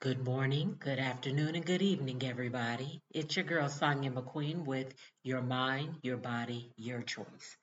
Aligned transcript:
Good 0.00 0.24
morning, 0.24 0.76
good 0.78 0.98
afternoon, 0.98 1.56
and 1.56 1.66
good 1.66 1.82
evening, 1.82 2.22
everybody. 2.24 3.02
It's 3.10 3.36
your 3.36 3.44
girl, 3.44 3.68
Sonya 3.68 4.10
McQueen, 4.10 4.64
with 4.64 4.94
Your 5.24 5.42
Mind, 5.42 5.96
Your 6.02 6.16
Body, 6.16 6.72
Your 6.78 7.02
Choice. 7.02 7.58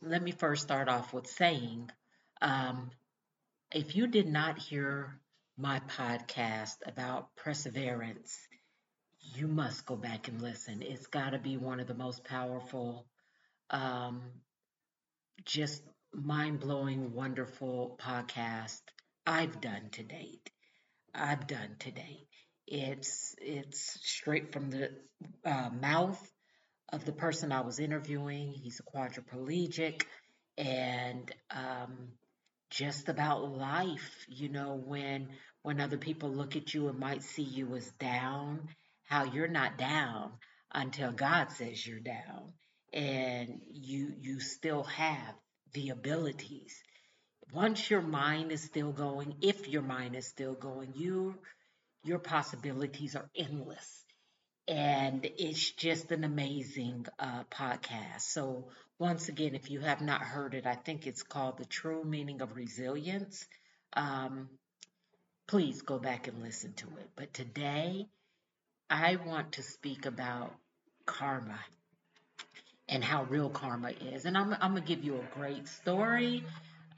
Let 0.00 0.22
me 0.22 0.30
first 0.30 0.62
start 0.62 0.88
off 0.88 1.12
with 1.12 1.26
saying 1.26 1.90
um, 2.40 2.92
if 3.74 3.96
you 3.96 4.06
did 4.06 4.28
not 4.28 4.60
hear 4.60 5.18
my 5.58 5.80
podcast 5.80 6.76
about 6.86 7.34
perseverance, 7.34 8.38
you 9.34 9.48
must 9.48 9.86
go 9.86 9.96
back 9.96 10.28
and 10.28 10.40
listen. 10.40 10.82
It's 10.82 11.08
got 11.08 11.30
to 11.30 11.38
be 11.40 11.56
one 11.56 11.80
of 11.80 11.88
the 11.88 11.94
most 11.94 12.22
powerful, 12.22 13.08
um, 13.70 14.22
just 15.44 15.82
mind 16.12 16.60
blowing, 16.60 17.12
wonderful 17.12 17.98
podcasts 18.00 18.82
I've 19.26 19.60
done 19.60 19.88
to 19.90 20.04
date. 20.04 20.48
I've 21.16 21.46
done 21.46 21.76
today. 21.78 22.26
It's 22.66 23.34
it's 23.38 23.98
straight 24.02 24.52
from 24.52 24.70
the 24.70 24.90
uh, 25.44 25.70
mouth 25.70 26.20
of 26.92 27.04
the 27.04 27.12
person 27.12 27.52
I 27.52 27.60
was 27.62 27.78
interviewing. 27.78 28.52
He's 28.52 28.80
a 28.80 28.96
quadriplegic, 28.96 30.02
and 30.58 31.30
um, 31.50 32.08
just 32.70 33.08
about 33.08 33.50
life. 33.50 34.26
You 34.28 34.48
know, 34.48 34.74
when 34.84 35.28
when 35.62 35.80
other 35.80 35.98
people 35.98 36.30
look 36.30 36.56
at 36.56 36.74
you 36.74 36.88
and 36.88 36.98
might 36.98 37.22
see 37.22 37.42
you 37.42 37.74
as 37.76 37.90
down, 37.92 38.68
how 39.04 39.24
you're 39.24 39.48
not 39.48 39.78
down 39.78 40.32
until 40.72 41.12
God 41.12 41.52
says 41.52 41.86
you're 41.86 42.00
down, 42.00 42.52
and 42.92 43.60
you 43.70 44.12
you 44.20 44.40
still 44.40 44.84
have 44.84 45.34
the 45.72 45.90
abilities 45.90 46.74
once 47.52 47.90
your 47.90 48.02
mind 48.02 48.52
is 48.52 48.62
still 48.62 48.92
going, 48.92 49.36
if 49.40 49.68
your 49.68 49.82
mind 49.82 50.16
is 50.16 50.26
still 50.26 50.54
going, 50.54 50.92
you 50.94 51.34
your 52.06 52.18
possibilities 52.18 53.16
are 53.16 53.28
endless. 53.36 54.04
And 54.68 55.24
it's 55.38 55.72
just 55.72 56.10
an 56.12 56.24
amazing 56.24 57.06
uh, 57.18 57.44
podcast. 57.50 58.22
So, 58.22 58.68
once 58.98 59.28
again, 59.28 59.54
if 59.54 59.70
you 59.70 59.80
have 59.80 60.00
not 60.00 60.22
heard 60.22 60.54
it, 60.54 60.66
I 60.66 60.74
think 60.74 61.06
it's 61.06 61.22
called 61.22 61.58
The 61.58 61.64
True 61.64 62.02
Meaning 62.04 62.40
of 62.40 62.56
Resilience. 62.56 63.46
Um, 63.92 64.48
please 65.46 65.82
go 65.82 65.98
back 65.98 66.26
and 66.26 66.42
listen 66.42 66.72
to 66.74 66.86
it. 66.86 67.10
But 67.14 67.32
today, 67.32 68.06
I 68.90 69.16
want 69.16 69.52
to 69.52 69.62
speak 69.62 70.06
about 70.06 70.52
karma 71.04 71.58
and 72.88 73.04
how 73.04 73.24
real 73.24 73.50
karma 73.50 73.90
is. 73.90 74.24
And 74.24 74.36
I'm, 74.36 74.54
I'm 74.60 74.72
going 74.72 74.82
to 74.82 74.88
give 74.88 75.04
you 75.04 75.16
a 75.16 75.38
great 75.38 75.68
story. 75.68 76.42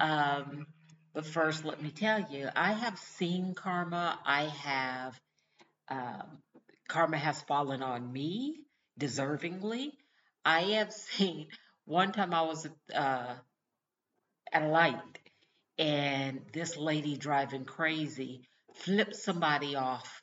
Um, 0.01 0.67
but 1.15 1.27
first, 1.27 1.65
let 1.65 1.83
me 1.83 1.91
tell 1.91 2.21
you, 2.31 2.49
I 2.55 2.73
have 2.73 2.99
seen 2.99 3.55
karma. 3.55 4.19
I 4.25 4.45
have, 4.45 5.21
um, 5.89 6.39
karma 6.89 7.19
has 7.19 7.41
fallen 7.43 7.83
on 7.83 8.13
me 8.13 8.61
deservingly. 9.01 9.93
I 10.45 10.61
have 10.61 10.93
seen, 11.15 11.49
one 11.85 12.13
time 12.13 12.35
I 12.35 12.43
was 12.43 12.69
uh, 12.95 13.35
at 14.53 14.63
a 14.63 14.69
light 14.69 15.19
and 15.79 16.41
this 16.53 16.77
lady 16.77 17.17
driving 17.17 17.65
crazy 17.65 18.43
flipped 18.75 19.17
somebody 19.17 19.77
off 19.77 20.23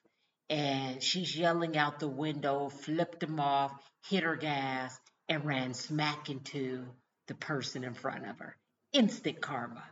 and 0.50 1.02
she's 1.02 1.36
yelling 1.36 1.76
out 1.76 2.00
the 2.00 2.08
window, 2.08 2.70
flipped 2.70 3.24
him 3.24 3.40
off, 3.40 3.72
hit 4.08 4.24
her 4.24 4.36
gas, 4.36 4.98
and 5.28 5.44
ran 5.44 5.74
smack 5.74 6.30
into 6.30 6.86
the 7.28 7.34
person 7.34 7.84
in 7.84 7.96
front 7.96 8.28
of 8.28 8.38
her 8.40 8.56
instant 8.96 9.42
karma. 9.42 9.84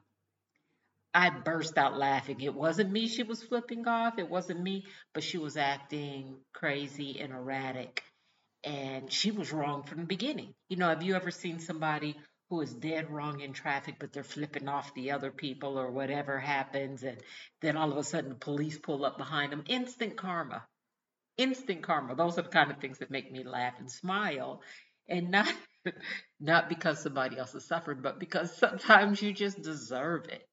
I 1.14 1.30
burst 1.30 1.78
out 1.78 1.98
laughing. 1.98 2.42
It 2.42 2.56
wasn't 2.56 2.92
me 2.92 3.08
she 3.08 3.23
was 3.23 3.44
flipping 3.44 3.88
off. 3.88 4.18
It 4.18 4.30
wasn't 4.30 4.62
me, 4.62 4.86
but 5.14 5.23
she 5.23 5.38
was 5.38 5.58
acting 5.58 6.38
crazy 6.54 7.20
and 7.20 7.34
erratic. 7.34 8.02
And 8.64 9.12
she 9.12 9.30
was 9.31 9.52
wrong 9.52 9.84
from 9.84 10.00
the 10.00 10.06
beginning. 10.06 10.56
You 10.70 10.78
know, 10.78 10.88
have 10.90 11.04
you 11.04 11.16
ever 11.16 11.30
seen 11.31 11.59
somebody 11.59 12.16
who 12.50 12.62
is 12.62 12.74
dead 12.74 13.12
wrong 13.12 13.41
in 13.41 13.53
traffic, 13.53 13.96
but 14.00 14.14
they're 14.14 14.24
flipping 14.24 14.68
off 14.68 14.94
the 14.96 15.12
other 15.12 15.31
people 15.31 15.78
or 15.78 15.91
whatever 15.91 16.40
happens, 16.40 17.03
and 17.03 17.18
then 17.62 17.78
all 17.78 17.91
of 17.91 17.97
a 17.97 18.03
sudden 18.03 18.30
the 18.30 18.35
police 18.35 18.80
pull 18.80 19.06
up 19.06 19.18
behind 19.18 19.52
them? 19.52 19.66
Instant 19.68 20.16
karma. 20.16 20.64
Instant 21.38 21.84
karma. 21.84 22.16
Those 22.16 22.40
are 22.40 22.44
the 22.44 22.50
kind 22.50 22.72
of 22.72 22.78
things 22.78 23.00
that 23.00 23.12
make 23.12 23.31
me 23.31 23.44
laugh 23.44 23.74
and 23.80 23.91
smile. 23.91 24.62
And 25.08 25.30
not 25.30 25.53
not 26.40 26.70
because 26.70 27.02
somebody 27.02 27.38
else 27.38 27.54
has 27.54 27.66
suffered, 27.66 28.02
but 28.04 28.20
because 28.20 28.56
sometimes 28.58 29.22
you 29.22 29.34
just 29.34 29.62
deserve 29.62 30.26
it. 30.30 30.48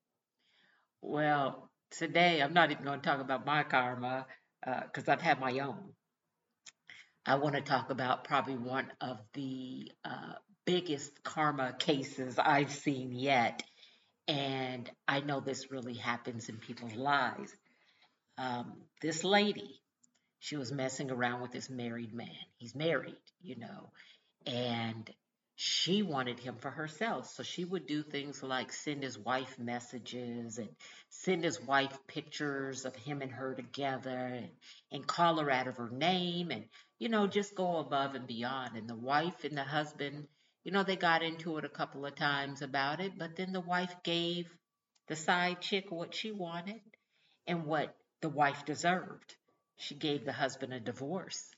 Well, 1.02 1.70
today 1.92 2.42
I'm 2.42 2.52
not 2.54 2.70
even 2.70 2.84
going 2.84 3.00
to 3.00 3.06
talk 3.08 3.20
about 3.20 3.46
my 3.46 3.62
karma 3.62 4.26
because 4.64 5.08
uh, 5.08 5.12
I've 5.12 5.22
had 5.22 5.40
my 5.40 5.58
own. 5.60 5.94
I 7.26 7.36
want 7.36 7.54
to 7.54 7.60
talk 7.60 7.90
about 7.90 8.24
probably 8.24 8.56
one 8.56 8.90
of 9.00 9.18
the 9.34 9.90
uh, 10.04 10.34
biggest 10.64 11.22
karma 11.22 11.74
cases 11.78 12.38
I've 12.38 12.72
seen 12.72 13.12
yet. 13.12 13.62
And 14.28 14.90
I 15.08 15.20
know 15.20 15.40
this 15.40 15.70
really 15.70 15.94
happens 15.94 16.48
in 16.48 16.56
people's 16.56 16.94
lives. 16.94 17.54
Um, 18.38 18.82
this 19.02 19.24
lady, 19.24 19.80
she 20.38 20.56
was 20.56 20.72
messing 20.72 21.10
around 21.10 21.42
with 21.42 21.52
this 21.52 21.68
married 21.68 22.14
man. 22.14 22.28
He's 22.56 22.74
married, 22.74 23.16
you 23.42 23.56
know, 23.58 23.90
and 24.46 25.10
she 25.62 26.02
wanted 26.02 26.40
him 26.40 26.56
for 26.56 26.70
herself. 26.70 27.28
So 27.34 27.42
she 27.42 27.66
would 27.66 27.86
do 27.86 28.02
things 28.02 28.42
like 28.42 28.72
send 28.72 29.02
his 29.02 29.18
wife 29.18 29.58
messages 29.58 30.56
and 30.56 30.70
send 31.10 31.44
his 31.44 31.60
wife 31.60 31.98
pictures 32.06 32.86
of 32.86 32.96
him 32.96 33.20
and 33.20 33.30
her 33.30 33.54
together 33.54 34.08
and, 34.08 34.48
and 34.90 35.06
call 35.06 35.38
her 35.38 35.50
out 35.50 35.68
of 35.68 35.76
her 35.76 35.90
name 35.90 36.50
and, 36.50 36.64
you 36.98 37.10
know, 37.10 37.26
just 37.26 37.54
go 37.54 37.76
above 37.76 38.14
and 38.14 38.26
beyond. 38.26 38.74
And 38.74 38.88
the 38.88 38.96
wife 38.96 39.44
and 39.44 39.54
the 39.54 39.62
husband, 39.62 40.28
you 40.64 40.72
know, 40.72 40.82
they 40.82 40.96
got 40.96 41.22
into 41.22 41.58
it 41.58 41.66
a 41.66 41.68
couple 41.68 42.06
of 42.06 42.14
times 42.14 42.62
about 42.62 43.00
it, 43.00 43.18
but 43.18 43.36
then 43.36 43.52
the 43.52 43.60
wife 43.60 43.94
gave 44.02 44.48
the 45.08 45.16
side 45.16 45.60
chick 45.60 45.90
what 45.90 46.14
she 46.14 46.32
wanted 46.32 46.80
and 47.46 47.66
what 47.66 47.94
the 48.22 48.30
wife 48.30 48.64
deserved. 48.64 49.36
She 49.76 49.94
gave 49.94 50.24
the 50.24 50.32
husband 50.32 50.72
a 50.72 50.80
divorce. 50.80 51.50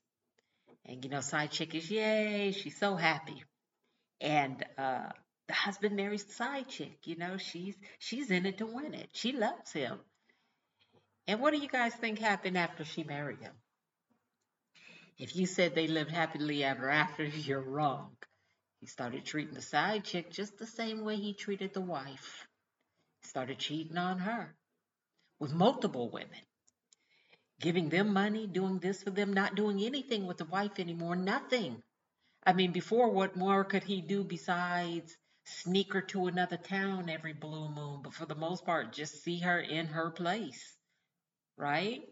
And, 0.86 1.04
you 1.04 1.10
know, 1.10 1.20
side 1.20 1.52
chick 1.52 1.76
is, 1.76 1.88
yay, 1.88 2.50
she's 2.50 2.76
so 2.76 2.96
happy 2.96 3.44
and 4.22 4.64
uh, 4.78 5.10
the 5.48 5.54
husband 5.54 5.96
marries 5.96 6.24
the 6.24 6.32
side 6.32 6.68
chick. 6.68 6.98
You 7.04 7.16
know, 7.16 7.36
she's 7.36 7.76
she's 7.98 8.30
in 8.30 8.46
it 8.46 8.58
to 8.58 8.66
win 8.66 8.94
it. 8.94 9.10
She 9.12 9.32
loves 9.32 9.72
him. 9.72 9.98
And 11.26 11.40
what 11.40 11.52
do 11.52 11.58
you 11.58 11.68
guys 11.68 11.94
think 11.94 12.18
happened 12.18 12.56
after 12.56 12.84
she 12.84 13.04
married 13.04 13.40
him? 13.40 13.52
If 15.18 15.36
you 15.36 15.46
said 15.46 15.74
they 15.74 15.86
lived 15.86 16.10
happily 16.10 16.64
ever 16.64 16.88
after, 16.88 17.24
you're 17.46 17.60
wrong. 17.60 18.16
He 18.80 18.86
started 18.86 19.24
treating 19.24 19.54
the 19.54 19.62
side 19.62 20.04
chick 20.04 20.30
just 20.30 20.58
the 20.58 20.66
same 20.66 21.04
way 21.04 21.16
he 21.16 21.34
treated 21.34 21.74
the 21.74 21.80
wife. 21.80 22.46
He 23.20 23.28
started 23.28 23.58
cheating 23.58 23.96
on 23.96 24.18
her 24.18 24.54
with 25.38 25.52
multiple 25.52 26.10
women, 26.10 26.42
giving 27.60 27.88
them 27.88 28.12
money, 28.12 28.46
doing 28.46 28.78
this 28.78 29.02
for 29.02 29.10
them, 29.10 29.32
not 29.32 29.54
doing 29.54 29.80
anything 29.80 30.26
with 30.26 30.38
the 30.38 30.44
wife 30.44 30.78
anymore, 30.78 31.14
nothing. 31.16 31.82
I 32.44 32.52
mean, 32.52 32.72
before, 32.72 33.10
what 33.10 33.36
more 33.36 33.64
could 33.64 33.84
he 33.84 34.00
do 34.00 34.24
besides 34.24 35.16
sneak 35.44 35.92
her 35.92 36.02
to 36.02 36.26
another 36.26 36.56
town 36.56 37.08
every 37.08 37.32
blue 37.34 37.68
moon? 37.68 38.00
But 38.02 38.14
for 38.14 38.26
the 38.26 38.34
most 38.34 38.64
part, 38.64 38.92
just 38.92 39.22
see 39.22 39.38
her 39.40 39.60
in 39.60 39.86
her 39.86 40.10
place, 40.10 40.76
right? 41.56 42.02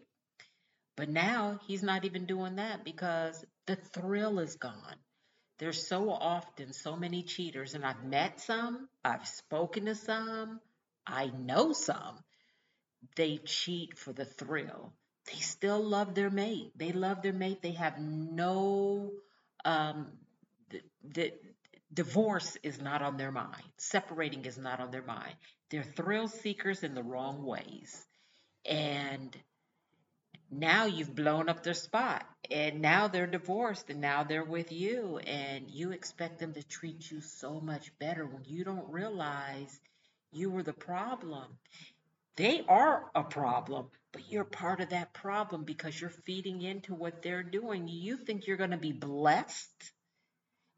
But 0.95 1.09
now 1.09 1.59
he's 1.67 1.83
not 1.83 2.05
even 2.05 2.25
doing 2.25 2.57
that 2.57 2.85
because 2.85 3.43
the 3.67 3.75
thrill 3.75 4.39
is 4.39 4.55
gone. 4.55 4.95
There's 5.59 5.87
so 5.87 6.09
often 6.09 6.73
so 6.73 6.95
many 6.95 7.23
cheaters, 7.23 7.73
and 7.73 7.85
I've 7.85 8.03
met 8.03 8.39
some, 8.39 8.87
I've 9.03 9.27
spoken 9.27 9.85
to 9.85 9.95
some, 9.95 10.59
I 11.05 11.27
know 11.27 11.73
some. 11.73 12.17
They 13.15 13.37
cheat 13.37 13.97
for 13.97 14.13
the 14.13 14.25
thrill. 14.25 14.93
They 15.27 15.39
still 15.39 15.83
love 15.83 16.15
their 16.15 16.29
mate. 16.29 16.71
They 16.75 16.93
love 16.93 17.21
their 17.21 17.33
mate. 17.33 17.61
They 17.61 17.73
have 17.73 17.99
no 17.99 19.11
um, 19.65 20.07
the, 21.03 21.33
divorce 21.93 22.57
is 22.63 22.81
not 22.81 23.01
on 23.01 23.17
their 23.17 23.31
mind. 23.31 23.63
Separating 23.77 24.45
is 24.45 24.57
not 24.57 24.79
on 24.79 24.91
their 24.91 25.03
mind. 25.03 25.35
They're 25.69 25.83
thrill 25.83 26.27
seekers 26.27 26.83
in 26.83 26.95
the 26.95 27.03
wrong 27.03 27.43
ways. 27.43 28.05
And 28.65 29.35
now 30.49 30.85
you've 30.85 31.15
blown 31.15 31.49
up 31.49 31.63
their 31.63 31.73
spot. 31.73 32.25
And 32.49 32.81
now 32.81 33.07
they're 33.07 33.27
divorced 33.27 33.89
and 33.89 34.01
now 34.01 34.23
they're 34.23 34.43
with 34.43 34.71
you. 34.71 35.17
And 35.19 35.69
you 35.69 35.91
expect 35.91 36.39
them 36.39 36.53
to 36.53 36.63
treat 36.63 37.09
you 37.11 37.21
so 37.21 37.59
much 37.59 37.97
better 37.99 38.25
when 38.25 38.43
you 38.45 38.63
don't 38.63 38.89
realize 38.89 39.79
you 40.31 40.49
were 40.49 40.63
the 40.63 40.73
problem. 40.73 41.57
They 42.37 42.63
are 42.67 43.11
a 43.13 43.23
problem, 43.23 43.87
but 44.13 44.31
you're 44.31 44.45
part 44.45 44.79
of 44.79 44.89
that 44.89 45.13
problem 45.13 45.65
because 45.65 45.99
you're 45.99 46.09
feeding 46.09 46.61
into 46.61 46.93
what 46.93 47.21
they're 47.21 47.43
doing. 47.43 47.89
You 47.89 48.15
think 48.15 48.47
you're 48.47 48.57
going 48.57 48.71
to 48.71 48.77
be 48.77 48.93
blessed 48.93 49.91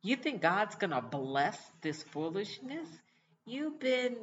you 0.09 0.17
think 0.17 0.41
God's 0.41 0.75
going 0.75 0.91
to 0.91 1.01
bless 1.01 1.57
this 1.81 2.03
foolishness? 2.03 2.88
You've 3.45 3.79
been 3.79 4.15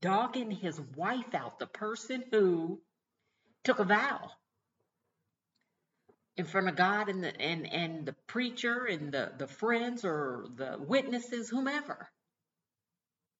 dogging 0.00 0.50
his 0.50 0.80
wife 0.96 1.34
out, 1.34 1.58
the 1.58 1.66
person 1.66 2.24
who 2.30 2.80
took 3.64 3.78
a 3.78 3.84
vow 3.84 4.30
in 6.36 6.44
front 6.44 6.68
of 6.68 6.76
God 6.76 7.08
and 7.08 7.22
the 7.22 7.40
and 7.40 7.66
and 7.70 8.06
the 8.06 8.14
preacher 8.26 8.84
and 8.84 9.12
the 9.12 9.32
the 9.36 9.46
friends 9.46 10.04
or 10.04 10.46
the 10.54 10.78
witnesses, 10.78 11.50
whomever. 11.50 12.08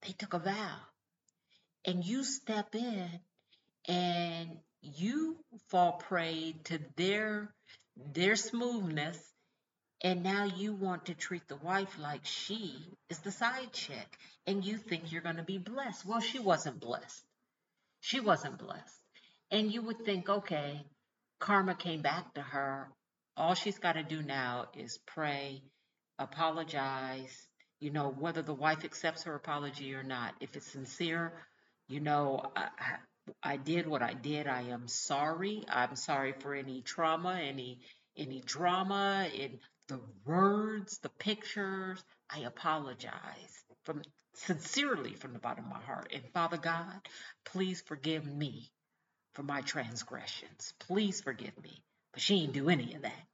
They 0.02 0.12
took 0.12 0.34
a 0.34 0.38
vow, 0.38 0.76
and 1.84 2.04
you 2.04 2.24
step 2.24 2.74
in 2.74 3.08
and 3.86 4.58
you 4.82 5.36
fall 5.68 5.92
prey 5.92 6.56
to 6.64 6.78
their 6.96 7.54
their 8.12 8.36
smoothness 8.36 9.18
and 10.02 10.22
now 10.22 10.44
you 10.44 10.72
want 10.72 11.06
to 11.06 11.14
treat 11.14 11.46
the 11.48 11.56
wife 11.56 11.98
like 11.98 12.24
she 12.24 12.76
is 13.10 13.18
the 13.18 13.32
side 13.32 13.72
chick 13.72 14.18
and 14.46 14.64
you 14.64 14.76
think 14.76 15.10
you're 15.10 15.22
going 15.22 15.36
to 15.36 15.42
be 15.42 15.58
blessed. 15.58 16.06
Well 16.06 16.20
she 16.20 16.38
wasn't 16.38 16.80
blessed. 16.80 17.24
She 18.00 18.20
wasn't 18.20 18.58
blessed. 18.58 19.02
And 19.50 19.72
you 19.72 19.82
would 19.82 20.04
think 20.04 20.28
okay 20.28 20.84
karma 21.40 21.74
came 21.74 22.02
back 22.02 22.34
to 22.34 22.42
her. 22.42 22.88
All 23.36 23.54
she's 23.54 23.78
got 23.78 23.92
to 23.92 24.02
do 24.02 24.22
now 24.22 24.66
is 24.76 24.98
pray 25.06 25.62
apologize 26.20 27.46
you 27.78 27.90
know 27.90 28.08
whether 28.10 28.42
the 28.42 28.54
wife 28.54 28.84
accepts 28.84 29.22
her 29.24 29.34
apology 29.34 29.94
or 29.94 30.02
not. 30.02 30.34
If 30.40 30.56
it's 30.56 30.66
sincere 30.66 31.32
you 31.88 32.00
know 32.00 32.52
I, 32.54 32.68
I 33.42 33.56
did 33.56 33.86
what 33.86 34.02
I 34.02 34.14
did. 34.14 34.46
I 34.46 34.62
am 34.62 34.88
sorry. 34.88 35.64
I'm 35.68 35.96
sorry 35.96 36.32
for 36.40 36.54
any 36.54 36.82
trauma, 36.82 37.40
any 37.40 37.80
any 38.16 38.40
drama 38.40 39.28
in 39.34 39.58
the 39.88 40.00
words, 40.24 40.98
the 40.98 41.08
pictures. 41.08 42.02
I 42.30 42.40
apologize 42.40 43.64
from 43.84 44.02
sincerely 44.34 45.14
from 45.14 45.32
the 45.32 45.38
bottom 45.38 45.64
of 45.64 45.70
my 45.70 45.80
heart. 45.80 46.12
And 46.14 46.22
Father 46.32 46.58
God, 46.58 47.00
please 47.44 47.82
forgive 47.86 48.24
me 48.24 48.70
for 49.34 49.42
my 49.42 49.62
transgressions. 49.62 50.74
Please 50.80 51.20
forgive 51.20 51.60
me. 51.62 51.82
But 52.12 52.22
she 52.22 52.40
didn't 52.40 52.54
do 52.54 52.68
any 52.68 52.94
of 52.94 53.02
that. 53.02 53.26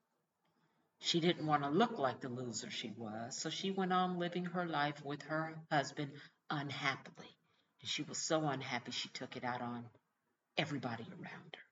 She 1.01 1.21
didn't 1.21 1.47
want 1.47 1.65
to 1.65 1.69
look 1.69 1.99
like 1.99 2.21
the 2.21 2.31
loser 2.31 2.71
she 2.71 2.93
was, 2.97 3.37
so 3.37 3.50
she 3.50 3.71
went 3.71 3.93
on 3.93 4.19
living 4.19 4.47
her 4.47 4.65
life 4.65 5.05
with 5.05 5.23
her 5.23 5.55
husband 5.71 6.12
unhappily. 6.49 7.37
And 7.81 7.91
she 7.91 8.03
was 8.03 8.17
so 8.17 8.47
unhappy 8.47 8.93
she 8.93 9.11
took 9.11 9.37
it 9.37 9.45
out 9.45 9.61
on 9.61 9.85
everybody 10.57 11.05
around 11.11 11.57
her. 11.57 11.65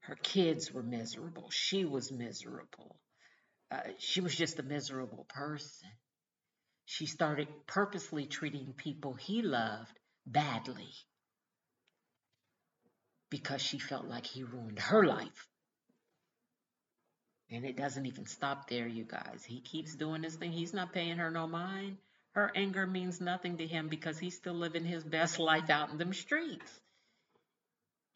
Her 0.00 0.16
kids 0.16 0.72
were 0.72 0.82
miserable. 0.82 1.48
She 1.50 1.84
was 1.84 2.12
miserable. 2.12 2.96
Uh, 3.70 3.80
she 3.98 4.20
was 4.20 4.34
just 4.34 4.58
a 4.58 4.62
miserable 4.62 5.26
person. 5.28 5.88
She 6.86 7.06
started 7.06 7.48
purposely 7.66 8.26
treating 8.26 8.74
people 8.76 9.14
he 9.14 9.42
loved 9.42 9.96
badly 10.26 10.90
because 13.30 13.62
she 13.62 13.78
felt 13.78 14.06
like 14.06 14.26
he 14.26 14.42
ruined 14.42 14.80
her 14.80 15.04
life. 15.04 15.46
And 17.48 17.64
it 17.64 17.76
doesn't 17.76 18.06
even 18.06 18.26
stop 18.26 18.68
there, 18.68 18.86
you 18.86 19.04
guys. 19.04 19.44
He 19.44 19.60
keeps 19.60 19.94
doing 19.94 20.22
this 20.22 20.36
thing. 20.36 20.52
He's 20.52 20.74
not 20.74 20.92
paying 20.92 21.18
her 21.18 21.30
no 21.30 21.46
mind. 21.46 21.96
Her 22.32 22.50
anger 22.54 22.86
means 22.86 23.20
nothing 23.20 23.58
to 23.58 23.66
him 23.66 23.88
because 23.88 24.18
he's 24.18 24.36
still 24.36 24.54
living 24.54 24.84
his 24.84 25.02
best 25.02 25.38
life 25.38 25.68
out 25.68 25.90
in 25.90 25.98
them 25.98 26.12
streets. 26.12 26.80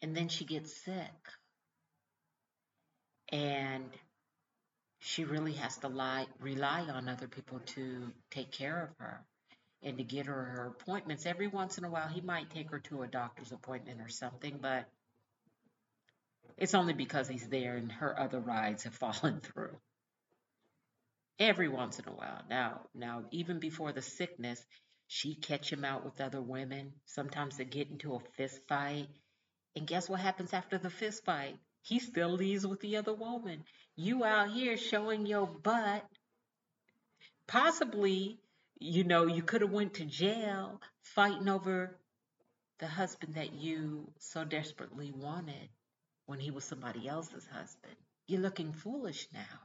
And 0.01 0.15
then 0.15 0.29
she 0.29 0.45
gets 0.45 0.75
sick. 0.83 1.11
And 3.31 3.89
she 5.05 5.23
really 5.23 5.53
has 5.53 5.77
to 5.77 5.87
lie, 5.87 6.25
rely 6.39 6.81
on 6.81 7.07
other 7.07 7.27
people 7.27 7.59
to 7.59 8.11
take 8.31 8.51
care 8.51 8.81
of 8.81 8.89
her 8.97 9.23
and 9.83 9.99
to 9.99 10.03
get 10.03 10.25
her 10.25 10.33
her 10.33 10.65
appointments. 10.65 11.27
Every 11.27 11.45
once 11.45 11.77
in 11.77 11.83
a 11.83 11.89
while, 11.91 12.07
he 12.07 12.21
might 12.21 12.49
take 12.49 12.71
her 12.71 12.79
to 12.79 13.03
a 13.03 13.07
doctor's 13.07 13.51
appointment 13.51 14.01
or 14.01 14.09
something, 14.09 14.57
but 14.59 14.89
it's 16.57 16.73
only 16.73 16.93
because 16.93 17.27
he's 17.27 17.47
there 17.47 17.75
and 17.75 17.91
her 17.91 18.19
other 18.19 18.39
rides 18.39 18.83
have 18.83 18.95
fallen 19.03 19.41
through 19.41 19.77
every 21.37 21.69
once 21.69 21.99
in 21.99 22.07
a 22.07 22.15
while. 22.15 22.41
Now, 22.49 22.81
now 22.95 23.25
even 23.29 23.59
before 23.59 23.91
the 23.91 24.01
sickness, 24.01 24.65
she 25.07 25.35
catch 25.35 25.71
him 25.71 25.85
out 25.85 26.03
with 26.03 26.19
other 26.19 26.41
women. 26.41 26.93
Sometimes 27.05 27.57
they 27.57 27.65
get 27.65 27.91
into 27.91 28.15
a 28.15 28.19
fist 28.37 28.59
fight. 28.67 29.09
And 29.75 29.85
guess 29.85 30.09
what 30.09 30.19
happens 30.19 30.51
after 30.51 30.79
the 30.79 30.89
fist 30.89 31.25
fight? 31.25 31.59
He 31.85 31.99
still 31.99 32.31
leaves 32.31 32.65
with 32.65 32.79
the 32.79 32.97
other 32.97 33.13
woman. 33.13 33.63
You 33.95 34.23
out 34.25 34.49
here 34.49 34.75
showing 34.75 35.27
your 35.27 35.45
butt. 35.45 36.03
Possibly, 37.45 38.39
you 38.79 39.03
know, 39.03 39.27
you 39.27 39.43
could 39.43 39.61
have 39.61 39.71
went 39.71 39.93
to 39.95 40.05
jail 40.05 40.81
fighting 41.03 41.47
over 41.47 41.95
the 42.79 42.87
husband 42.87 43.35
that 43.35 43.53
you 43.53 44.11
so 44.17 44.43
desperately 44.43 45.11
wanted 45.11 45.69
when 46.25 46.39
he 46.39 46.49
was 46.49 46.63
somebody 46.63 47.07
else's 47.07 47.45
husband. 47.45 47.95
You're 48.25 48.41
looking 48.41 48.73
foolish 48.73 49.27
now. 49.31 49.59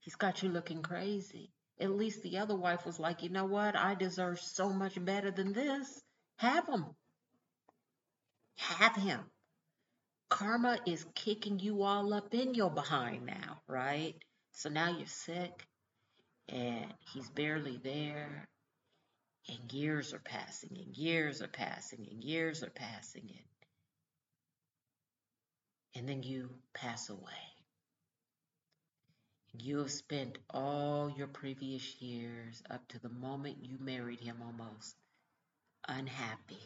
He's 0.00 0.16
got 0.16 0.42
you 0.42 0.48
looking 0.48 0.82
crazy. 0.82 1.52
At 1.78 1.92
least 1.92 2.24
the 2.24 2.38
other 2.38 2.56
wife 2.56 2.84
was 2.84 2.98
like, 2.98 3.22
you 3.22 3.28
know 3.28 3.46
what? 3.46 3.76
I 3.76 3.94
deserve 3.94 4.40
so 4.40 4.70
much 4.70 5.02
better 5.04 5.30
than 5.30 5.52
this. 5.52 6.02
Have 6.38 6.66
him. 6.66 6.84
Have 8.56 8.96
him. 8.96 9.20
Karma 10.34 10.80
is 10.84 11.06
kicking 11.14 11.60
you 11.60 11.84
all 11.84 12.12
up 12.12 12.34
in 12.34 12.54
your 12.54 12.68
behind 12.68 13.24
now, 13.24 13.60
right? 13.68 14.16
So 14.50 14.68
now 14.68 14.88
you're 14.88 15.06
sick 15.06 15.64
and 16.48 16.92
he's 17.12 17.30
barely 17.30 17.78
there 17.84 18.44
and 19.48 19.72
years 19.72 20.12
are 20.12 20.18
passing 20.18 20.76
and 20.76 20.96
years 20.96 21.40
are 21.40 21.46
passing 21.46 22.08
and 22.10 22.24
years 22.24 22.64
are 22.64 22.70
passing 22.70 23.22
and 23.22 23.38
and 25.94 26.08
then 26.08 26.24
you 26.24 26.50
pass 26.72 27.10
away. 27.10 27.44
You 29.56 29.78
have 29.78 29.92
spent 29.92 30.38
all 30.50 31.14
your 31.16 31.28
previous 31.28 32.02
years 32.02 32.60
up 32.68 32.88
to 32.88 32.98
the 32.98 33.08
moment 33.08 33.58
you 33.62 33.78
married 33.78 34.18
him 34.18 34.38
almost 34.44 34.96
unhappy, 35.86 36.58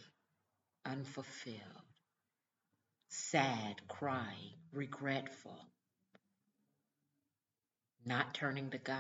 unfulfilled, 0.87 1.88
sad, 3.09 3.77
crying, 3.89 4.55
regretful, 4.73 5.59
not 8.05 8.35
turning 8.35 8.71
to 8.71 8.79
God, 8.79 8.99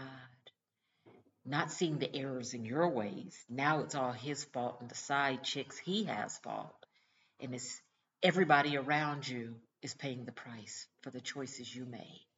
not 1.44 1.70
seeing 1.72 1.98
the 1.98 2.14
errors 2.14 2.54
in 2.54 2.64
your 2.64 2.88
ways. 2.88 3.36
Now 3.48 3.80
it's 3.80 3.94
all 3.94 4.12
his 4.12 4.44
fault 4.44 4.78
and 4.80 4.90
the 4.90 4.94
side 4.94 5.44
chicks 5.44 5.78
he 5.78 6.04
has 6.04 6.36
fault. 6.38 6.74
And 7.40 7.54
it's 7.54 7.80
everybody 8.22 8.76
around 8.76 9.26
you 9.26 9.54
is 9.82 9.94
paying 9.94 10.24
the 10.24 10.32
price 10.32 10.86
for 11.02 11.10
the 11.10 11.20
choices 11.20 11.74
you 11.74 11.84
made 11.84 12.28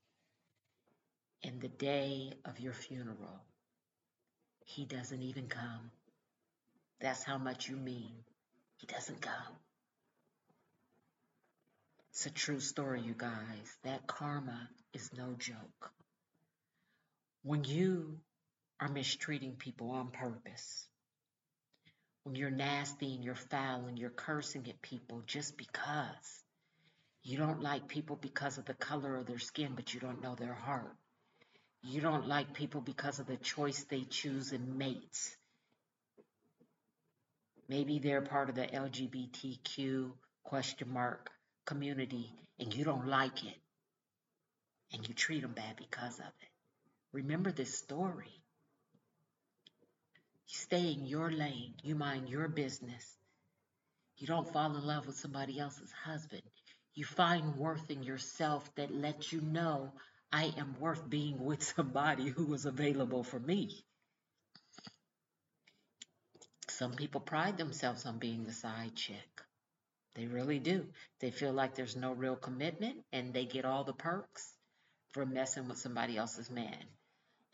and 1.43 1.61
the 1.61 1.69
day 1.69 2.33
of 2.45 2.61
your 2.61 2.73
funeral, 2.73 3.45
he 4.65 4.85
doesn't 4.85 5.23
even 5.23 5.47
come. 5.47 5.91
That's 7.00 7.25
how 7.25 7.39
much 7.39 7.69
you 7.69 7.77
mean. 7.77 8.12
He 8.77 8.87
doesn't 8.87 9.21
come. 9.21 9.57
It's 12.21 12.27
a 12.27 12.31
true 12.31 12.61
story, 12.61 13.00
you 13.00 13.15
guys. 13.17 13.79
That 13.83 14.07
karma 14.07 14.69
is 14.93 15.11
no 15.17 15.33
joke. 15.39 15.91
When 17.45 17.65
you 17.65 18.19
are 18.79 18.91
mistreating 18.91 19.53
people 19.53 19.93
on 19.93 20.09
purpose, 20.09 20.87
when 22.25 22.35
you're 22.35 22.50
nasty 22.50 23.15
and 23.15 23.25
you're 23.25 23.35
foul 23.35 23.87
and 23.87 23.99
you're 23.99 24.11
cursing 24.11 24.69
at 24.69 24.83
people 24.83 25.23
just 25.27 25.57
because 25.57 26.45
you 27.23 27.39
don't 27.39 27.62
like 27.62 27.89
people 27.89 28.17
because 28.17 28.59
of 28.59 28.67
the 28.67 28.75
color 28.75 29.17
of 29.17 29.25
their 29.25 29.39
skin, 29.39 29.73
but 29.75 29.95
you 29.95 30.00
don't 30.00 30.23
know 30.23 30.35
their 30.35 30.53
heart. 30.53 30.95
You 31.83 32.03
don't 32.03 32.29
like 32.29 32.53
people 32.53 32.83
because 32.83 33.19
of 33.19 33.29
the 33.29 33.39
choice 33.39 33.85
they 33.85 34.03
choose 34.03 34.53
in 34.53 34.77
mates. 34.77 35.35
Maybe 37.67 37.99
they're 37.99 38.21
part 38.21 38.50
of 38.50 38.57
the 38.57 38.67
LGBTQ 38.67 40.11
question 40.45 40.93
mark 40.93 41.31
community 41.71 42.29
and 42.59 42.75
you 42.75 42.85
don't 42.85 43.07
like 43.07 43.45
it. 43.45 43.57
And 44.93 45.07
you 45.07 45.15
treat 45.15 45.43
them 45.43 45.53
bad 45.53 45.77
because 45.77 46.19
of 46.19 46.33
it. 46.43 46.50
Remember 47.12 47.53
this 47.53 47.79
story. 47.79 48.35
You 50.49 50.57
stay 50.57 50.93
in 50.93 51.07
your 51.07 51.31
lane. 51.31 51.75
You 51.83 51.95
mind 51.95 52.29
your 52.29 52.49
business. 52.49 53.07
You 54.19 54.27
don't 54.27 54.53
fall 54.53 54.77
in 54.77 54.85
love 54.85 55.07
with 55.07 55.17
somebody 55.17 55.61
else's 55.61 55.93
husband. 56.05 56.43
You 56.95 57.05
find 57.05 57.57
worth 57.57 57.89
in 57.89 58.03
yourself 58.03 58.69
that 58.75 58.93
lets 58.93 59.33
you 59.33 59.41
know 59.41 59.93
I 60.33 60.53
am 60.59 60.75
worth 60.81 61.09
being 61.09 61.45
with 61.45 61.62
somebody 61.77 62.29
who 62.29 62.53
is 62.53 62.67
available 62.67 63.23
for 63.23 63.39
me. 63.39 63.85
Some 66.69 66.95
people 66.95 67.21
pride 67.21 67.59
themselves 67.59 68.07
on 68.07 68.19
being 68.19 68.45
the 68.45 68.53
side 68.53 68.97
chick. 68.97 69.30
They 70.14 70.26
really 70.26 70.59
do. 70.59 70.87
They 71.21 71.31
feel 71.31 71.52
like 71.52 71.75
there's 71.75 71.97
no 71.97 72.12
real 72.12 72.37
commitment 72.37 73.05
and 73.12 73.33
they 73.33 73.45
get 73.45 73.64
all 73.64 73.85
the 73.85 73.93
perks 73.93 74.55
for 75.12 75.25
messing 75.25 75.69
with 75.69 75.79
somebody 75.79 76.17
else's 76.17 76.50
man. 76.50 76.85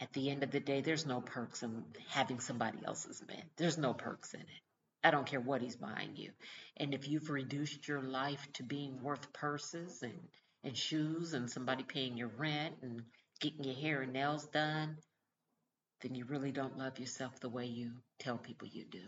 At 0.00 0.12
the 0.12 0.30
end 0.30 0.42
of 0.42 0.50
the 0.50 0.60
day, 0.60 0.80
there's 0.80 1.06
no 1.06 1.20
perks 1.20 1.62
in 1.62 1.84
having 2.08 2.40
somebody 2.40 2.78
else's 2.84 3.22
man. 3.26 3.42
There's 3.56 3.78
no 3.78 3.94
perks 3.94 4.34
in 4.34 4.40
it. 4.40 4.62
I 5.02 5.10
don't 5.10 5.26
care 5.26 5.40
what 5.40 5.62
he's 5.62 5.76
buying 5.76 6.16
you. 6.16 6.32
And 6.76 6.92
if 6.92 7.08
you've 7.08 7.30
reduced 7.30 7.86
your 7.86 8.02
life 8.02 8.46
to 8.54 8.62
being 8.62 9.02
worth 9.02 9.32
purses 9.32 10.02
and, 10.02 10.18
and 10.64 10.76
shoes 10.76 11.32
and 11.32 11.50
somebody 11.50 11.84
paying 11.84 12.16
your 12.16 12.28
rent 12.36 12.74
and 12.82 13.02
getting 13.40 13.64
your 13.64 13.76
hair 13.76 14.02
and 14.02 14.12
nails 14.12 14.46
done, 14.46 14.96
then 16.02 16.14
you 16.14 16.24
really 16.24 16.52
don't 16.52 16.76
love 16.76 16.98
yourself 16.98 17.38
the 17.40 17.48
way 17.48 17.66
you 17.66 17.92
tell 18.18 18.36
people 18.36 18.68
you 18.68 18.84
do. 18.84 19.04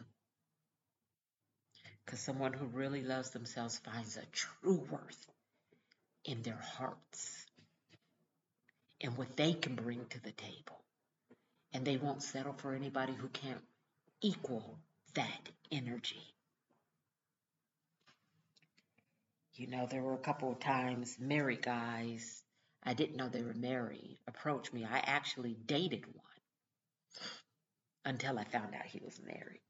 Because 2.09 2.21
someone 2.21 2.55
who 2.55 2.65
really 2.65 3.03
loves 3.03 3.29
themselves 3.33 3.81
finds 3.81 4.17
a 4.17 4.25
true 4.33 4.83
worth 4.91 5.27
in 6.25 6.41
their 6.41 6.59
hearts 6.79 7.45
and 9.03 9.15
what 9.19 9.37
they 9.37 9.53
can 9.53 9.75
bring 9.75 10.07
to 10.07 10.23
the 10.23 10.33
table. 10.33 10.81
And 11.75 11.85
they 11.85 11.99
won't 11.99 12.23
settle 12.23 12.55
for 12.55 12.73
anybody 12.73 13.13
who 13.13 13.29
can't 13.29 13.61
equal 14.23 14.79
that 15.17 15.51
energy. 15.71 16.23
You 19.57 19.67
know, 19.67 19.85
there 19.85 20.01
were 20.01 20.15
a 20.15 20.19
couple 20.19 20.51
of 20.51 20.61
times 20.61 21.19
married 21.21 21.61
guys, 21.61 22.43
I 22.83 22.95
didn't 22.95 23.17
know 23.17 23.29
they 23.29 23.43
were 23.43 23.53
married, 23.53 24.17
approached 24.27 24.73
me. 24.73 24.87
I 24.87 25.01
actually 25.01 25.59
dated 25.67 26.07
one 26.07 27.29
until 28.07 28.39
I 28.39 28.45
found 28.45 28.75
out 28.75 28.87
he 28.87 29.03
was 29.05 29.21
married. 29.23 29.61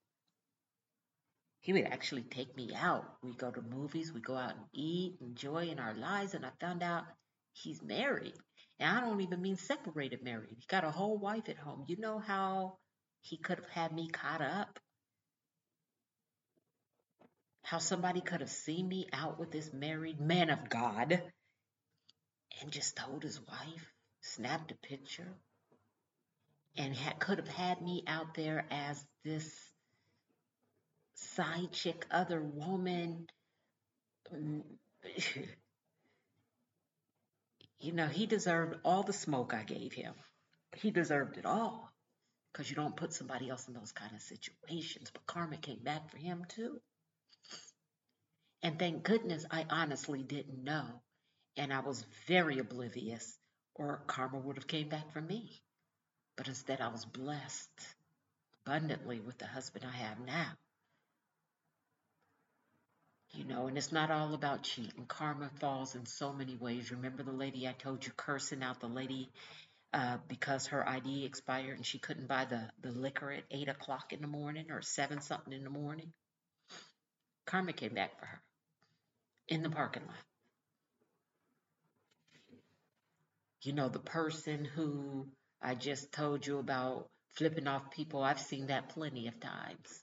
He 1.60 1.72
would 1.72 1.84
actually 1.84 2.22
take 2.22 2.56
me 2.56 2.74
out. 2.74 3.04
We 3.22 3.32
go 3.32 3.50
to 3.50 3.62
movies, 3.62 4.12
we 4.12 4.20
go 4.20 4.36
out 4.36 4.56
and 4.56 4.64
eat, 4.72 5.18
enjoy 5.20 5.68
in 5.68 5.78
our 5.78 5.94
lives, 5.94 6.34
and 6.34 6.46
I 6.46 6.50
found 6.60 6.82
out 6.82 7.04
he's 7.52 7.82
married. 7.82 8.34
And 8.78 8.96
I 8.96 9.00
don't 9.00 9.20
even 9.20 9.42
mean 9.42 9.56
separated 9.56 10.22
married. 10.22 10.56
He 10.56 10.64
got 10.68 10.84
a 10.84 10.90
whole 10.90 11.18
wife 11.18 11.48
at 11.48 11.58
home. 11.58 11.84
You 11.88 11.96
know 11.98 12.18
how 12.18 12.78
he 13.20 13.36
could 13.36 13.58
have 13.58 13.68
had 13.70 13.92
me 13.92 14.08
caught 14.08 14.40
up? 14.40 14.78
How 17.62 17.78
somebody 17.78 18.20
could 18.20 18.40
have 18.40 18.50
seen 18.50 18.88
me 18.88 19.08
out 19.12 19.38
with 19.38 19.50
this 19.50 19.72
married 19.72 20.20
man 20.20 20.48
of 20.50 20.70
God 20.70 21.20
and 22.60 22.70
just 22.70 22.96
told 22.96 23.22
his 23.22 23.40
wife, 23.46 23.92
snapped 24.20 24.70
a 24.70 24.74
picture, 24.76 25.34
and 26.76 26.96
could 27.18 27.38
have 27.38 27.48
had 27.48 27.82
me 27.82 28.04
out 28.06 28.34
there 28.34 28.64
as 28.70 29.04
this 29.24 29.52
side 31.38 31.70
chick, 31.70 32.04
other 32.10 32.42
woman. 32.42 33.28
you 37.78 37.92
know, 37.92 38.08
he 38.08 38.26
deserved 38.26 38.74
all 38.84 39.04
the 39.04 39.12
smoke 39.12 39.54
I 39.54 39.62
gave 39.62 39.92
him. 39.92 40.14
He 40.74 40.90
deserved 40.90 41.38
it 41.38 41.46
all 41.46 41.92
because 42.52 42.68
you 42.68 42.74
don't 42.74 42.96
put 42.96 43.12
somebody 43.12 43.48
else 43.48 43.68
in 43.68 43.74
those 43.74 43.92
kind 43.92 44.10
of 44.16 44.20
situations. 44.20 45.12
But 45.12 45.26
karma 45.26 45.58
came 45.58 45.78
back 45.84 46.10
for 46.10 46.16
him 46.16 46.44
too. 46.48 46.80
And 48.64 48.76
thank 48.76 49.04
goodness 49.04 49.46
I 49.48 49.64
honestly 49.70 50.24
didn't 50.24 50.64
know. 50.64 50.86
And 51.56 51.72
I 51.72 51.80
was 51.80 52.04
very 52.26 52.58
oblivious, 52.58 53.38
or 53.76 54.02
karma 54.08 54.38
would 54.38 54.56
have 54.56 54.66
came 54.66 54.88
back 54.88 55.12
for 55.12 55.20
me. 55.20 55.62
But 56.36 56.48
instead, 56.48 56.80
I 56.80 56.88
was 56.88 57.04
blessed 57.04 57.70
abundantly 58.66 59.20
with 59.20 59.38
the 59.38 59.46
husband 59.46 59.84
I 59.84 59.96
have 59.96 60.18
now. 60.18 60.52
You 63.32 63.44
know, 63.44 63.66
and 63.66 63.76
it's 63.76 63.92
not 63.92 64.10
all 64.10 64.34
about 64.34 64.62
cheating. 64.62 65.04
Karma 65.06 65.50
falls 65.60 65.94
in 65.94 66.06
so 66.06 66.32
many 66.32 66.56
ways. 66.56 66.90
Remember 66.90 67.22
the 67.22 67.32
lady 67.32 67.68
I 67.68 67.72
told 67.72 68.04
you 68.04 68.12
cursing 68.16 68.62
out 68.62 68.80
the 68.80 68.88
lady 68.88 69.30
uh, 69.92 70.16
because 70.28 70.68
her 70.68 70.88
ID 70.88 71.24
expired 71.24 71.76
and 71.76 71.86
she 71.86 71.98
couldn't 71.98 72.26
buy 72.26 72.46
the, 72.46 72.70
the 72.82 72.90
liquor 72.90 73.30
at 73.30 73.44
8 73.50 73.68
o'clock 73.68 74.12
in 74.12 74.20
the 74.20 74.26
morning 74.26 74.70
or 74.70 74.82
7 74.82 75.20
something 75.20 75.52
in 75.52 75.64
the 75.64 75.70
morning? 75.70 76.12
Karma 77.46 77.72
came 77.72 77.94
back 77.94 78.18
for 78.18 78.26
her 78.26 78.40
in 79.48 79.62
the 79.62 79.70
parking 79.70 80.04
lot. 80.06 80.16
You 83.62 83.72
know, 83.72 83.88
the 83.88 83.98
person 83.98 84.64
who 84.64 85.26
I 85.60 85.74
just 85.74 86.12
told 86.12 86.46
you 86.46 86.58
about 86.58 87.08
flipping 87.34 87.66
off 87.66 87.90
people. 87.90 88.22
I've 88.22 88.40
seen 88.40 88.68
that 88.68 88.90
plenty 88.90 89.28
of 89.28 89.40
times. 89.40 90.02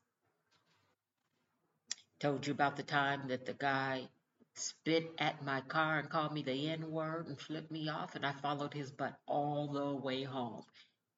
Told 2.26 2.48
you 2.48 2.54
about 2.54 2.76
the 2.76 2.82
time 2.82 3.28
that 3.28 3.46
the 3.46 3.54
guy 3.54 4.10
spit 4.56 5.12
at 5.20 5.46
my 5.46 5.62
car 5.62 6.00
and 6.00 6.10
called 6.10 6.34
me 6.34 6.42
the 6.42 6.70
N 6.72 6.90
word 6.90 7.28
and 7.28 7.40
flipped 7.40 7.70
me 7.70 7.88
off, 7.88 8.16
and 8.16 8.26
I 8.26 8.32
followed 8.32 8.74
his 8.74 8.90
butt 8.90 9.14
all 9.28 9.68
the 9.68 9.96
way 9.96 10.24
home. 10.24 10.64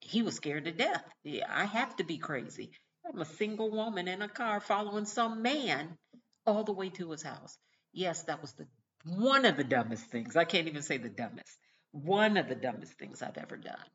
He 0.01 0.21
was 0.21 0.35
scared 0.35 0.65
to 0.65 0.73
death. 0.73 1.05
Yeah, 1.23 1.45
I 1.49 1.63
have 1.63 1.95
to 1.95 2.03
be 2.03 2.17
crazy. 2.17 2.71
I'm 3.05 3.21
a 3.21 3.25
single 3.25 3.71
woman 3.71 4.09
in 4.09 4.21
a 4.21 4.27
car 4.27 4.59
following 4.59 5.05
some 5.05 5.41
man 5.41 5.97
all 6.45 6.65
the 6.65 6.73
way 6.73 6.89
to 6.89 7.11
his 7.11 7.23
house. 7.23 7.57
Yes, 7.93 8.23
that 8.23 8.41
was 8.41 8.51
the 8.51 8.67
one 9.05 9.45
of 9.45 9.55
the 9.55 9.63
dumbest 9.63 10.07
things. 10.07 10.35
I 10.35 10.43
can't 10.43 10.67
even 10.67 10.81
say 10.81 10.97
the 10.97 11.07
dumbest. 11.07 11.57
One 11.93 12.35
of 12.35 12.49
the 12.49 12.55
dumbest 12.55 12.99
things 12.99 13.21
I've 13.21 13.37
ever 13.37 13.55
done. 13.55 13.87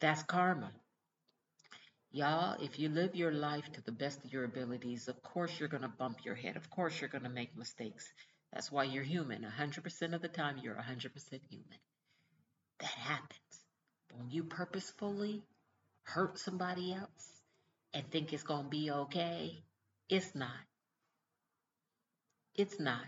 That's 0.00 0.24
karma. 0.24 0.72
Y'all, 2.18 2.56
if 2.60 2.80
you 2.80 2.88
live 2.88 3.14
your 3.14 3.30
life 3.30 3.70
to 3.70 3.80
the 3.82 3.92
best 3.92 4.24
of 4.24 4.32
your 4.32 4.42
abilities, 4.42 5.06
of 5.06 5.22
course 5.22 5.52
you're 5.60 5.68
going 5.68 5.84
to 5.84 5.88
bump 5.88 6.24
your 6.24 6.34
head. 6.34 6.56
Of 6.56 6.68
course 6.68 7.00
you're 7.00 7.08
going 7.08 7.22
to 7.22 7.30
make 7.30 7.56
mistakes. 7.56 8.12
That's 8.52 8.72
why 8.72 8.84
you're 8.84 9.04
human. 9.04 9.46
100% 9.46 10.14
of 10.14 10.20
the 10.20 10.26
time, 10.26 10.56
you're 10.60 10.74
100% 10.74 11.12
human. 11.48 11.78
That 12.80 12.90
happens. 12.90 13.62
But 14.08 14.18
when 14.18 14.30
you 14.32 14.42
purposefully 14.42 15.44
hurt 16.02 16.40
somebody 16.40 16.92
else 16.92 17.42
and 17.94 18.10
think 18.10 18.32
it's 18.32 18.42
going 18.42 18.64
to 18.64 18.68
be 18.68 18.90
okay, 18.90 19.62
it's 20.08 20.34
not. 20.34 20.66
It's 22.56 22.80
not. 22.80 23.06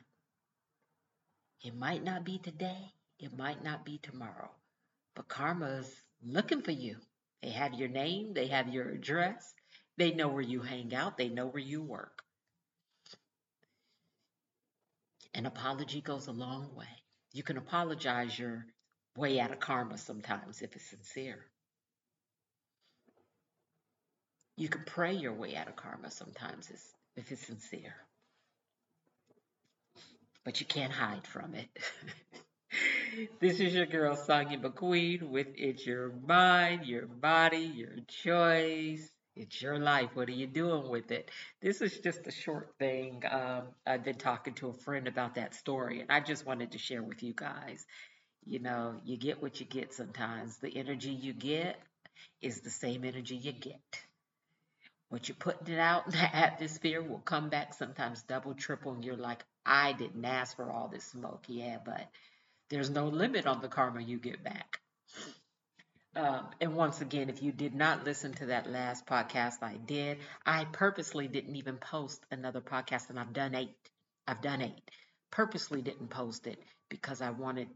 It 1.65 1.77
might 1.77 2.05
not 2.05 2.25
be 2.25 2.39
today. 2.39 2.93
It 3.19 3.37
might 3.37 3.65
not 3.65 3.85
be 3.85 3.99
tomorrow. 3.99 4.53
But 5.17 5.27
karma's 5.27 5.93
looking 6.25 6.63
for 6.63 6.71
you. 6.71 6.99
They 7.43 7.51
have 7.51 7.75
your 7.75 7.89
name, 7.89 8.35
they 8.35 8.49
have 8.49 8.69
your 8.69 8.91
address, 8.91 9.55
they 9.97 10.13
know 10.13 10.29
where 10.29 10.43
you 10.43 10.63
hang 10.63 10.95
out, 10.95 11.17
they 11.17 11.29
know 11.29 11.47
where 11.47 11.63
you 11.63 11.83
work. 11.83 12.23
An 15.35 15.47
apology 15.47 16.01
goes 16.01 16.27
a 16.27 16.33
long 16.33 16.75
way. 16.75 16.89
You 17.33 17.43
can 17.43 17.57
apologize 17.57 18.39
your 18.39 18.67
way 19.17 19.41
out 19.41 19.53
of 19.53 19.61
karma 19.61 19.99
sometimes 19.99 20.63
if 20.63 20.75
it's 20.75 20.91
sincere. 20.91 21.47
You 24.57 24.69
can 24.69 24.85
pray 24.85 25.15
your 25.15 25.33
way 25.33 25.57
out 25.57 25.69
of 25.69 25.77
karma 25.77 26.11
sometimes 26.11 26.71
if 27.17 27.33
it's 27.33 27.47
sincere. 27.47 27.95
But 30.45 30.61
you 30.61 30.67
can't 30.67 30.93
hide 30.93 31.27
from 31.27 31.55
it. 31.55 31.69
this 33.41 33.61
is 33.61 33.75
your 33.75 33.87
girl 33.87 34.17
Sonya 34.17 34.59
McQueen 34.59 35.31
with 35.31 35.49
It's 35.57 35.85
Your 35.87 36.13
Mind, 36.27 36.87
Your 36.87 37.07
Body, 37.07 37.59
Your 37.59 37.97
Choice. 38.07 39.11
It's 39.37 39.63
your 39.63 39.79
life. 39.79 40.11
What 40.15 40.29
are 40.29 40.33
you 40.33 40.47
doing 40.47 40.89
with 40.89 41.11
it? 41.11 41.31
This 41.61 41.81
is 41.81 41.99
just 41.99 42.27
a 42.27 42.31
short 42.31 42.75
thing. 42.79 43.23
Um, 43.31 43.63
I've 43.87 44.05
been 44.05 44.19
talking 44.19 44.55
to 44.55 44.69
a 44.69 44.73
friend 44.73 45.09
about 45.09 45.37
that 45.37 45.55
story, 45.55 46.01
and 46.01 46.11
I 46.11 46.21
just 46.21 46.47
wanted 46.47 46.73
to 46.73 46.79
share 46.79 47.03
with 47.03 47.23
you 47.23 47.33
guys. 47.35 47.87
You 48.45 48.59
know, 48.59 48.97
you 49.05 49.17
get 49.17 49.43
what 49.43 49.61
you 49.61 49.67
get 49.67 49.95
sometimes. 49.95 50.59
The 50.59 50.77
energy 50.77 51.11
you 51.11 51.33
get 51.33 51.79
is 52.41 52.61
the 52.61 52.71
same 52.71 53.05
energy 53.05 53.37
you 53.37 53.53
get. 53.53 54.05
What 55.09 55.29
you're 55.29 55.37
putting 55.37 55.75
it 55.75 55.81
out 55.81 56.07
in 56.07 56.13
the 56.13 56.37
atmosphere 56.37 57.03
will 57.03 57.19
come 57.19 57.49
back 57.49 57.75
sometimes 57.75 58.23
double, 58.23 58.55
triple, 58.55 58.93
and 58.93 59.05
you're 59.05 59.17
like, 59.17 59.45
I 59.67 59.93
didn't 59.93 60.25
ask 60.25 60.57
for 60.57 60.71
all 60.71 60.89
this 60.89 61.05
smoke. 61.05 61.45
Yeah, 61.49 61.79
but 61.85 62.09
there's 62.71 62.91
no 62.91 63.09
limit 63.09 63.47
on 63.47 63.61
the 63.61 63.69
karma 63.69 64.01
you 64.01 64.19
get 64.19 64.43
back. 64.43 64.81
Um, 66.17 66.49
and 66.61 66.75
once 66.75 67.01
again, 67.01 67.29
if 67.29 67.43
you 67.43 67.53
did 67.53 67.75
not 67.75 68.05
listen 68.05 68.33
to 68.35 68.47
that 68.47 68.71
last 68.71 69.07
podcast 69.07 69.63
I 69.63 69.77
did, 69.77 70.19
I 70.45 70.65
purposely 70.65 71.29
didn't 71.29 71.57
even 71.57 71.77
post 71.77 72.25
another 72.31 72.61
podcast, 72.61 73.11
and 73.11 73.19
I've 73.19 73.33
done 73.33 73.55
eight. 73.55 73.77
I've 74.27 74.43
done 74.43 74.63
eight. 74.63 74.91
Purposely 75.31 75.83
didn't 75.83 76.09
post 76.09 76.47
it 76.47 76.59
because 76.89 77.21
I 77.21 77.31
wanted 77.31 77.69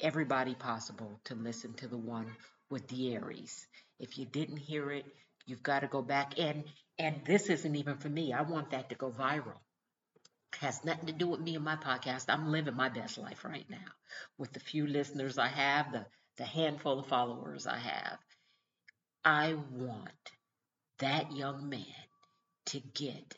everybody 0.00 0.54
possible 0.54 1.20
to 1.24 1.34
listen 1.34 1.74
to 1.74 1.88
the 1.88 1.98
one 1.98 2.26
with 2.70 2.88
the 2.88 3.14
Aries. 3.14 3.66
If 4.00 4.18
you 4.18 4.24
didn't 4.24 4.56
hear 4.56 4.90
it, 4.90 5.04
you've 5.46 5.62
got 5.62 5.80
to 5.80 5.86
go 5.86 6.02
back 6.02 6.38
and 6.38 6.64
and 6.98 7.22
this 7.24 7.48
isn't 7.48 7.76
even 7.76 7.96
for 7.96 8.08
me. 8.08 8.32
I 8.32 8.42
want 8.42 8.70
that 8.70 8.90
to 8.90 8.94
go 8.94 9.10
viral 9.10 9.58
has 10.60 10.84
nothing 10.84 11.06
to 11.06 11.12
do 11.12 11.28
with 11.28 11.40
me 11.40 11.56
and 11.56 11.64
my 11.64 11.76
podcast. 11.76 12.26
I'm 12.28 12.50
living 12.50 12.74
my 12.74 12.88
best 12.88 13.18
life 13.18 13.44
right 13.44 13.66
now 13.68 13.78
with 14.38 14.52
the 14.52 14.60
few 14.60 14.86
listeners 14.86 15.38
I 15.38 15.48
have, 15.48 15.92
the, 15.92 16.06
the 16.36 16.44
handful 16.44 16.98
of 16.98 17.06
followers 17.06 17.66
I 17.66 17.78
have. 17.78 18.18
I 19.24 19.54
want 19.72 20.32
that 20.98 21.32
young 21.32 21.68
man 21.68 21.84
to 22.66 22.80
get 22.94 23.34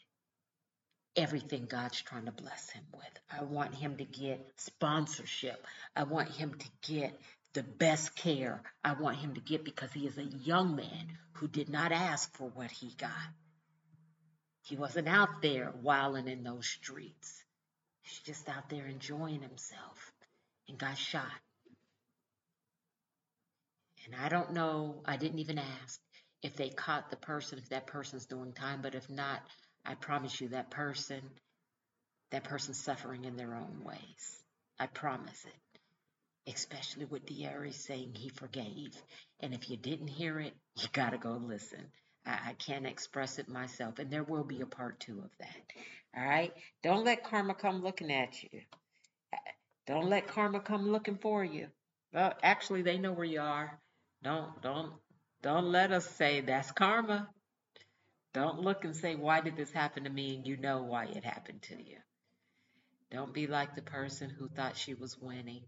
everything 1.16 1.66
God's 1.66 2.00
trying 2.00 2.26
to 2.26 2.32
bless 2.32 2.70
him 2.70 2.84
with. 2.92 3.20
I 3.30 3.44
want 3.44 3.74
him 3.74 3.96
to 3.96 4.04
get 4.04 4.48
sponsorship. 4.56 5.66
I 5.94 6.04
want 6.04 6.30
him 6.30 6.54
to 6.54 6.92
get 6.92 7.18
the 7.54 7.62
best 7.62 8.16
care 8.16 8.62
I 8.82 8.94
want 8.94 9.18
him 9.18 9.34
to 9.34 9.40
get 9.40 9.64
because 9.64 9.92
he 9.92 10.06
is 10.06 10.16
a 10.16 10.24
young 10.24 10.74
man 10.74 11.18
who 11.34 11.48
did 11.48 11.68
not 11.68 11.92
ask 11.92 12.34
for 12.36 12.48
what 12.48 12.70
he 12.70 12.94
got. 12.96 13.10
He 14.62 14.76
wasn't 14.76 15.08
out 15.08 15.42
there 15.42 15.72
wilding 15.82 16.28
in 16.28 16.44
those 16.44 16.66
streets. 16.66 17.42
He's 18.02 18.20
just 18.20 18.48
out 18.48 18.68
there 18.68 18.86
enjoying 18.86 19.40
himself 19.40 20.12
and 20.68 20.78
got 20.78 20.96
shot. 20.96 21.40
And 24.04 24.14
I 24.20 24.28
don't 24.28 24.52
know, 24.52 25.02
I 25.04 25.16
didn't 25.16 25.38
even 25.38 25.58
ask 25.58 26.00
if 26.42 26.56
they 26.56 26.68
caught 26.68 27.10
the 27.10 27.16
person, 27.16 27.58
if 27.58 27.68
that 27.68 27.86
person's 27.86 28.26
doing 28.26 28.52
time, 28.52 28.82
but 28.82 28.94
if 28.94 29.08
not, 29.08 29.40
I 29.84 29.94
promise 29.94 30.40
you 30.40 30.48
that 30.48 30.70
person, 30.70 31.20
that 32.30 32.44
person's 32.44 32.78
suffering 32.78 33.24
in 33.24 33.36
their 33.36 33.54
own 33.54 33.82
ways. 33.84 34.42
I 34.78 34.86
promise 34.86 35.44
it. 35.44 36.52
Especially 36.52 37.04
with 37.04 37.26
De'Ari 37.26 37.72
saying 37.72 38.14
he 38.14 38.28
forgave. 38.28 38.96
And 39.38 39.54
if 39.54 39.70
you 39.70 39.76
didn't 39.76 40.08
hear 40.08 40.40
it, 40.40 40.54
you 40.76 40.88
gotta 40.92 41.18
go 41.18 41.32
listen. 41.32 41.86
I, 42.24 42.54
can't 42.54 42.86
express 42.86 43.38
it 43.38 43.48
myself. 43.48 43.98
And 43.98 44.10
there 44.10 44.22
will 44.22 44.44
be 44.44 44.60
a 44.60 44.66
part 44.66 45.00
two 45.00 45.18
of 45.18 45.30
that. 45.40 45.72
All 46.16 46.24
right? 46.24 46.52
Don't 46.82 47.04
let 47.04 47.24
karma 47.24 47.54
come 47.54 47.82
looking 47.82 48.12
at 48.12 48.42
you. 48.42 48.60
Don't 49.86 50.08
let 50.08 50.28
karma 50.28 50.60
come 50.60 50.90
looking 50.90 51.18
for 51.18 51.44
you. 51.44 51.68
Well, 52.12 52.34
actually, 52.42 52.82
they 52.82 52.98
know 52.98 53.12
where 53.12 53.24
you 53.24 53.40
are. 53.40 53.78
Don't, 54.22 54.62
don't, 54.62 54.92
don't 55.42 55.72
let 55.72 55.90
us 55.90 56.08
say 56.08 56.40
that's 56.40 56.70
karma. 56.70 57.28
Don't 58.32 58.60
look 58.60 58.84
and 58.84 58.94
say, 58.94 59.16
why 59.16 59.40
did 59.40 59.56
this 59.56 59.72
happen 59.72 60.04
to 60.04 60.10
me? 60.10 60.36
And 60.36 60.46
you 60.46 60.56
know 60.56 60.82
why 60.82 61.06
it 61.06 61.24
happened 61.24 61.62
to 61.62 61.76
you. 61.76 61.98
Don't 63.10 63.34
be 63.34 63.46
like 63.46 63.74
the 63.74 63.82
person 63.82 64.30
who 64.30 64.48
thought 64.48 64.76
she 64.76 64.94
was 64.94 65.18
winning 65.20 65.64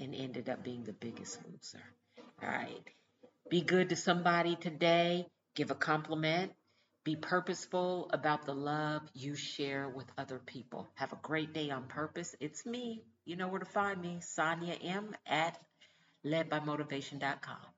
and 0.00 0.14
ended 0.14 0.48
up 0.48 0.64
being 0.64 0.84
the 0.84 0.92
biggest 0.92 1.38
loser. 1.44 1.82
All 2.42 2.48
right. 2.48 2.82
Be 3.50 3.60
good 3.60 3.90
to 3.90 3.96
somebody 3.96 4.56
today. 4.56 5.26
Give 5.54 5.70
a 5.70 5.74
compliment. 5.74 6.52
Be 7.04 7.16
purposeful 7.16 8.08
about 8.12 8.46
the 8.46 8.54
love 8.54 9.02
you 9.12 9.34
share 9.34 9.86
with 9.88 10.06
other 10.16 10.38
people. 10.38 10.88
Have 10.94 11.12
a 11.12 11.18
great 11.22 11.52
day 11.52 11.70
on 11.70 11.84
purpose. 11.84 12.34
It's 12.40 12.64
me. 12.64 13.02
You 13.26 13.36
know 13.36 13.48
where 13.48 13.60
to 13.60 13.66
find 13.66 14.00
me, 14.00 14.18
Sonia 14.20 14.74
M 14.82 15.14
at 15.26 15.58
ledbymotivation.com. 16.24 17.73